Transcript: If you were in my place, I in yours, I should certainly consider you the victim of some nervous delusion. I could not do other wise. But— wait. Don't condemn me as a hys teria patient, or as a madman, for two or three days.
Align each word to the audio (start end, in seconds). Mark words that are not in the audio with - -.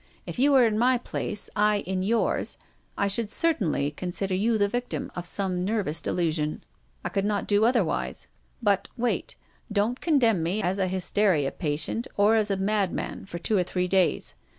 If 0.25 0.39
you 0.39 0.51
were 0.53 0.63
in 0.63 0.79
my 0.79 0.97
place, 0.97 1.47
I 1.55 1.81
in 1.85 2.01
yours, 2.01 2.57
I 2.97 3.05
should 3.05 3.29
certainly 3.29 3.91
consider 3.91 4.33
you 4.33 4.57
the 4.57 4.67
victim 4.67 5.11
of 5.15 5.27
some 5.27 5.63
nervous 5.63 6.01
delusion. 6.01 6.63
I 7.05 7.09
could 7.09 7.23
not 7.23 7.45
do 7.45 7.65
other 7.65 7.83
wise. 7.83 8.27
But— 8.63 8.89
wait. 8.97 9.35
Don't 9.71 10.01
condemn 10.01 10.41
me 10.41 10.59
as 10.59 10.79
a 10.79 10.87
hys 10.89 11.11
teria 11.13 11.55
patient, 11.55 12.07
or 12.17 12.33
as 12.33 12.49
a 12.49 12.57
madman, 12.57 13.27
for 13.27 13.37
two 13.37 13.57
or 13.57 13.61
three 13.63 13.87
days. 13.87 14.33